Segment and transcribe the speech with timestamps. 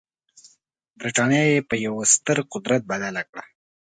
[0.99, 3.43] برټانیه یې په یوه ستر قدرت بدله کړه.